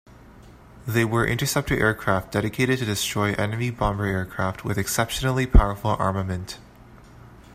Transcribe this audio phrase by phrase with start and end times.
[0.87, 6.57] They were interceptor aircraft dedicated to destroy enemy bomber aircraft with exceptionally powerful armament.